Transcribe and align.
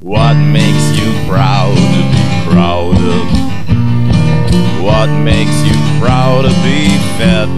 What 0.00 0.34
makes 0.34 0.98
you 0.98 1.10
proud 1.26 1.74
to 1.74 2.02
be 2.12 2.52
proud 2.52 2.96
of? 2.96 3.26
What 4.84 5.08
makes 5.24 5.56
you 5.64 5.72
proud 5.98 6.42
to 6.42 6.50
be 6.62 6.88
fed? 7.16 7.48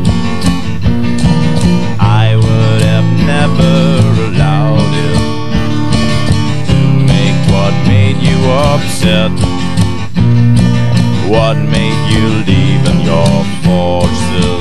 I 1.98 2.36
would 2.36 2.82
have 2.82 3.08
never 3.26 4.22
allowed 4.30 4.94
it 5.08 5.18
to 6.68 6.78
make 7.10 7.38
what 7.50 7.74
made 7.88 8.18
you 8.22 8.38
upset. 8.70 9.32
What 11.28 11.56
made 11.56 12.00
you 12.08 12.24
leave 12.46 12.86
in 12.86 13.00
your 13.00 13.44
forces 13.66 14.57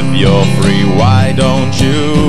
If 0.00 0.16
you're 0.16 0.44
free, 0.62 0.84
why 0.84 1.34
don't 1.36 1.74
you 1.80 2.27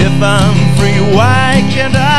If 0.00 0.22
I'm 0.22 0.54
free, 0.76 1.00
why 1.16 1.66
can't 1.74 1.96
I 1.96 2.17